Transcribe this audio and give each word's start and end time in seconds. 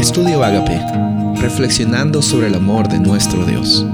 Estudio 0.00 0.42
Agape, 0.42 0.80
reflexionando 1.42 2.22
sobre 2.22 2.46
el 2.46 2.54
amor 2.54 2.88
de 2.88 2.98
nuestro 2.98 3.44
Dios. 3.44 3.84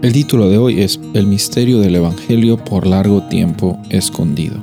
El 0.00 0.10
título 0.10 0.48
de 0.48 0.56
hoy 0.56 0.80
es 0.80 0.98
El 1.12 1.26
misterio 1.26 1.80
del 1.80 1.96
Evangelio 1.96 2.56
por 2.56 2.86
largo 2.86 3.22
tiempo 3.24 3.78
escondido. 3.90 4.56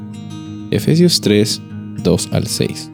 Efesios 0.72 1.22
3, 1.22 1.62
2 2.02 2.30
al 2.32 2.48
6. 2.48 2.90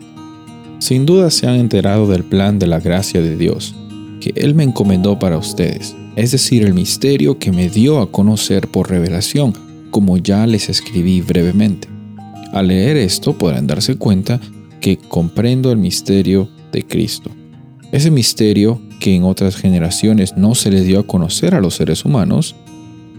Sin 0.79 1.05
duda 1.05 1.31
se 1.31 1.47
han 1.47 1.55
enterado 1.55 2.07
del 2.07 2.25
plan 2.25 2.59
de 2.59 2.67
la 2.67 2.81
gracia 2.81 3.21
de 3.21 3.37
Dios, 3.37 3.73
que 4.19 4.33
Él 4.35 4.53
me 4.53 4.65
encomendó 4.65 5.17
para 5.17 5.37
ustedes, 5.37 5.95
es 6.17 6.31
decir, 6.31 6.61
el 6.61 6.73
misterio 6.73 7.39
que 7.39 7.53
me 7.53 7.69
dio 7.69 8.01
a 8.01 8.11
conocer 8.11 8.67
por 8.67 8.89
revelación, 8.89 9.53
como 9.91 10.17
ya 10.17 10.45
les 10.45 10.67
escribí 10.67 11.21
brevemente. 11.21 11.87
Al 12.51 12.67
leer 12.67 12.97
esto 12.97 13.37
podrán 13.37 13.65
darse 13.65 13.95
cuenta 13.95 14.41
que 14.81 14.97
comprendo 14.97 15.71
el 15.71 15.77
misterio 15.77 16.49
de 16.73 16.85
Cristo. 16.85 17.31
Ese 17.91 18.11
misterio 18.11 18.81
que 18.99 19.15
en 19.15 19.23
otras 19.23 19.55
generaciones 19.55 20.35
no 20.35 20.55
se 20.55 20.71
le 20.71 20.81
dio 20.81 20.99
a 20.99 21.07
conocer 21.07 21.55
a 21.55 21.61
los 21.61 21.75
seres 21.75 22.05
humanos, 22.05 22.55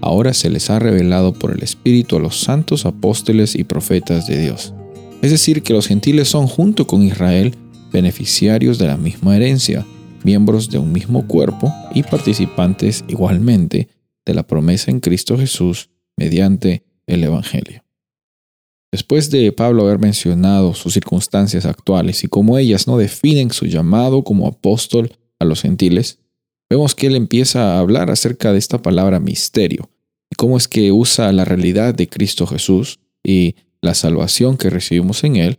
ahora 0.01 0.35
se 0.35 0.51
les 0.51 0.71
ha 0.71 0.79
revelado 0.79 1.33
por 1.33 1.53
el 1.53 1.63
Espíritu 1.63 2.17
a 2.17 2.21
los 2.21 2.41
santos 2.41 2.87
apóstoles 2.87 3.55
y 3.55 3.65
profetas 3.65 4.27
de 4.27 4.41
Dios. 4.41 4.75
Es 5.23 5.31
decir, 5.31 5.63
que 5.63 5.73
los 5.73 5.87
gentiles 5.87 6.29
son 6.29 6.47
junto 6.47 6.87
con 6.87 7.03
Israel 7.03 7.55
beneficiarios 7.93 8.79
de 8.79 8.87
la 8.87 8.97
misma 8.97 9.37
herencia, 9.37 9.87
miembros 10.25 10.71
de 10.71 10.79
un 10.79 10.93
mismo 10.93 11.27
cuerpo 11.27 11.73
y 11.95 12.03
participantes 12.03 13.05
igualmente 13.09 13.89
de 14.25 14.35
la 14.35 14.47
promesa 14.47 14.91
en 14.91 15.01
Cristo 15.01 15.39
Jesús 15.39 15.89
mediante 16.17 16.83
el 17.07 17.25
Evangelio. 17.25 17.86
Después 18.93 19.31
de 19.31 19.53
Pablo 19.53 19.85
haber 19.85 19.99
mencionado 19.99 20.75
sus 20.75 20.95
circunstancias 20.95 21.67
actuales 21.67 22.25
y 22.25 22.29
cómo 22.29 22.57
ellas 22.57 22.87
no 22.87 22.97
definen 22.97 23.51
su 23.51 23.67
llamado 23.67 24.23
como 24.23 24.47
apóstol 24.47 25.17
a 25.39 25.45
los 25.45 25.63
gentiles, 25.63 26.21
vemos 26.71 26.95
que 26.95 27.09
él 27.09 27.17
empieza 27.17 27.75
a 27.75 27.79
hablar 27.79 28.11
acerca 28.11 28.53
de 28.53 28.59
esta 28.59 28.81
palabra 28.81 29.21
misterio 29.21 29.91
y 30.31 30.37
cómo 30.37 30.57
es 30.57 30.69
que 30.69 30.93
usa 30.93 31.33
la 31.33 31.45
realidad 31.45 31.95
de 31.95 32.09
Cristo 32.09 32.47
Jesús 32.47 33.01
y 33.25 33.57
la 33.83 33.95
salvación 33.95 34.57
que 34.57 34.71
recibimos 34.71 35.25
en 35.25 35.37
él 35.37 35.59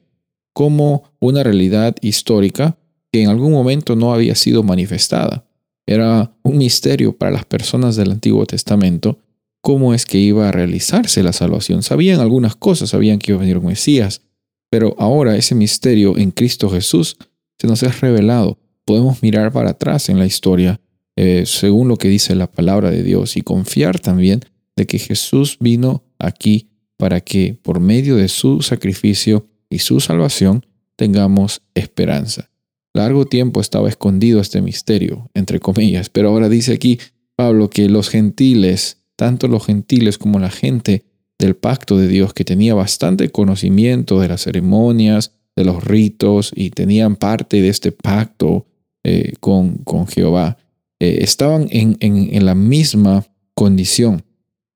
como 0.53 1.03
una 1.19 1.43
realidad 1.43 1.95
histórica 2.02 2.77
que 3.11 3.21
en 3.21 3.30
algún 3.30 3.52
momento 3.52 3.95
no 3.95 4.13
había 4.13 4.35
sido 4.35 4.63
manifestada. 4.63 5.45
Era 5.85 6.35
un 6.43 6.57
misterio 6.57 7.15
para 7.15 7.31
las 7.31 7.45
personas 7.45 7.95
del 7.95 8.11
Antiguo 8.11 8.45
Testamento 8.45 9.19
cómo 9.61 9.94
es 9.94 10.05
que 10.05 10.17
iba 10.17 10.47
a 10.47 10.52
realizarse 10.52 11.23
la 11.23 11.33
salvación. 11.33 11.83
Sabían 11.83 12.19
algunas 12.19 12.55
cosas, 12.55 12.89
sabían 12.89 13.19
que 13.19 13.31
iba 13.31 13.39
a 13.39 13.41
venir 13.41 13.58
un 13.58 13.66
Mesías, 13.66 14.22
pero 14.69 14.95
ahora 14.97 15.36
ese 15.36 15.55
misterio 15.55 16.17
en 16.17 16.31
Cristo 16.31 16.69
Jesús 16.69 17.17
se 17.58 17.67
nos 17.67 17.83
es 17.83 18.02
revelado. 18.02 18.59
Podemos 18.86 19.22
mirar 19.22 19.52
para 19.52 19.72
atrás 19.72 20.09
en 20.09 20.19
la 20.19 20.25
historia 20.25 20.80
eh, 21.16 21.44
según 21.45 21.88
lo 21.88 21.97
que 21.97 22.09
dice 22.09 22.36
la 22.36 22.52
palabra 22.52 22.91
de 22.91 23.03
Dios 23.03 23.38
y 23.38 23.41
confiar 23.41 23.99
también 23.99 24.41
de 24.75 24.86
que 24.86 24.99
Jesús 24.99 25.58
vino 25.59 26.03
aquí 26.19 26.69
para 26.95 27.21
que 27.21 27.58
por 27.61 27.80
medio 27.80 28.16
de 28.16 28.27
su 28.27 28.61
sacrificio 28.61 29.47
y 29.69 29.80
su 29.80 29.99
salvación 29.99 30.66
tengamos 30.95 31.61
esperanza. 31.73 32.52
Largo 32.94 33.25
tiempo 33.25 33.61
estaba 33.61 33.89
escondido 33.89 34.39
este 34.39 34.61
misterio, 34.61 35.30
entre 35.33 35.59
comillas, 35.59 36.09
pero 36.09 36.30
ahora 36.30 36.49
dice 36.49 36.73
aquí 36.73 36.99
Pablo 37.36 37.69
que 37.69 37.89
los 37.89 38.09
gentiles 38.09 38.97
tanto 39.17 39.49
los 39.49 39.65
gentiles 39.65 40.17
como 40.17 40.39
la 40.39 40.49
gente 40.49 41.03
del 41.37 41.55
pacto 41.55 41.97
de 41.97 42.07
Dios 42.07 42.33
que 42.33 42.45
tenía 42.45 42.73
bastante 42.73 43.29
conocimiento 43.29 44.21
de 44.21 44.29
las 44.29 44.43
ceremonias, 44.43 45.33
de 45.57 45.65
los 45.65 45.83
ritos 45.83 46.51
y 46.55 46.69
tenían 46.69 47.15
parte 47.15 47.61
de 47.61 47.67
este 47.67 47.91
pacto 47.91 48.65
eh, 49.03 49.33
con, 49.39 49.77
con, 49.79 50.07
Jehová, 50.07 50.57
eh, 50.99 51.19
estaban 51.21 51.67
en, 51.71 51.97
en, 51.99 52.45
la 52.45 52.55
misma 52.55 53.25
condición, 53.53 54.23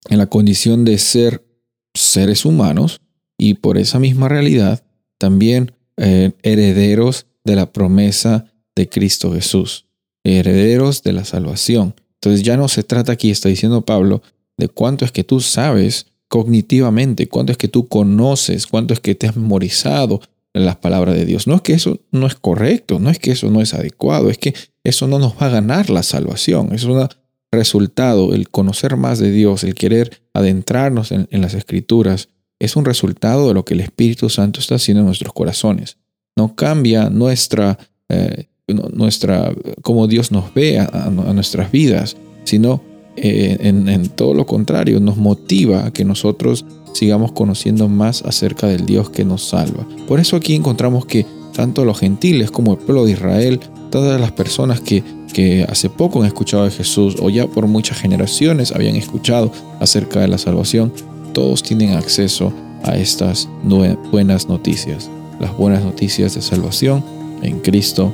en 0.09 0.17
la 0.17 0.27
condición 0.27 0.85
de 0.85 0.97
ser 0.97 1.45
seres 1.93 2.45
humanos 2.45 3.01
y 3.37 3.55
por 3.55 3.77
esa 3.77 3.99
misma 3.99 4.27
realidad 4.27 4.83
también 5.17 5.73
eh, 5.97 6.31
herederos 6.41 7.27
de 7.43 7.55
la 7.55 7.71
promesa 7.71 8.45
de 8.75 8.89
Cristo 8.89 9.33
Jesús, 9.33 9.85
herederos 10.23 11.03
de 11.03 11.13
la 11.13 11.25
salvación. 11.25 11.93
Entonces 12.21 12.43
ya 12.43 12.55
no 12.55 12.67
se 12.67 12.83
trata 12.83 13.11
aquí, 13.11 13.31
está 13.31 13.49
diciendo 13.49 13.81
Pablo, 13.81 14.21
de 14.57 14.67
cuánto 14.67 15.05
es 15.05 15.11
que 15.11 15.23
tú 15.23 15.41
sabes 15.41 16.05
cognitivamente, 16.27 17.27
cuánto 17.27 17.51
es 17.51 17.57
que 17.57 17.67
tú 17.67 17.87
conoces, 17.87 18.67
cuánto 18.67 18.93
es 18.93 18.99
que 18.99 19.15
te 19.15 19.27
has 19.27 19.35
memorizado 19.35 20.21
las 20.53 20.77
palabras 20.77 21.15
de 21.15 21.25
Dios. 21.25 21.47
No 21.47 21.55
es 21.55 21.61
que 21.61 21.73
eso 21.73 21.99
no 22.11 22.27
es 22.27 22.35
correcto, 22.35 22.99
no 22.99 23.09
es 23.09 23.19
que 23.19 23.31
eso 23.31 23.49
no 23.49 23.61
es 23.61 23.73
adecuado, 23.73 24.29
es 24.29 24.37
que 24.37 24.53
eso 24.83 25.07
no 25.07 25.19
nos 25.19 25.33
va 25.33 25.47
a 25.47 25.49
ganar 25.49 25.89
la 25.89 26.03
salvación. 26.03 26.73
Es 26.73 26.83
un 26.83 27.07
resultado, 27.51 28.33
el 28.33 28.49
conocer 28.49 28.97
más 28.97 29.19
de 29.19 29.31
Dios, 29.31 29.63
el 29.63 29.75
querer 29.75 30.21
adentrarnos 30.33 31.11
en, 31.11 31.27
las 31.31 31.53
escrituras, 31.53 32.29
es 32.59 32.75
un 32.75 32.85
resultado 32.85 33.47
de 33.47 33.53
lo 33.53 33.65
que 33.65 33.73
el 33.73 33.81
Espíritu 33.81 34.29
Santo 34.29 34.59
está 34.59 34.75
haciendo 34.75 35.01
en 35.01 35.07
nuestros 35.07 35.33
corazones. 35.33 35.97
No 36.35 36.55
cambia 36.55 37.09
nuestra, 37.09 37.77
eh, 38.09 38.47
nuestra, 38.73 39.53
como 39.81 40.07
Dios 40.07 40.31
nos 40.31 40.53
ve 40.53 40.79
a 40.79 41.09
nuestras 41.09 41.71
vidas, 41.71 42.17
sino 42.43 42.81
eh, 43.17 43.57
en, 43.59 44.09
todo 44.09 44.33
lo 44.33 44.45
contrario, 44.45 44.99
nos 44.99 45.17
motiva 45.17 45.85
a 45.85 45.91
que 45.91 46.05
nosotros 46.05 46.65
sigamos 46.93 47.33
conociendo 47.33 47.89
más 47.89 48.23
acerca 48.23 48.67
del 48.67 48.85
Dios 48.85 49.09
que 49.09 49.25
nos 49.25 49.43
salva. 49.43 49.85
Por 50.07 50.19
eso 50.19 50.37
aquí 50.37 50.55
encontramos 50.55 51.05
que 51.05 51.25
tanto 51.53 51.83
los 51.83 51.99
gentiles 51.99 52.51
como 52.51 52.73
el 52.73 52.77
pueblo 52.77 53.05
de 53.05 53.11
Israel, 53.11 53.59
todas 53.89 54.19
las 54.19 54.31
personas 54.31 54.79
que, 54.79 55.03
que 55.33 55.65
hace 55.69 55.89
poco 55.89 56.21
han 56.21 56.27
escuchado 56.27 56.63
de 56.63 56.71
Jesús 56.71 57.17
o 57.21 57.29
ya 57.29 57.47
por 57.47 57.67
muchas 57.67 57.99
generaciones 57.99 58.71
habían 58.71 58.95
escuchado 58.95 59.51
acerca 59.79 60.21
de 60.21 60.29
la 60.29 60.37
salvación, 60.37 60.93
todos 61.33 61.63
tienen 61.63 61.91
acceso 61.91 62.53
a 62.83 62.97
estas 62.97 63.49
buenas 64.11 64.47
noticias, 64.47 65.09
las 65.39 65.55
buenas 65.55 65.83
noticias 65.83 66.33
de 66.35 66.41
salvación 66.41 67.03
en 67.41 67.59
Cristo 67.59 68.13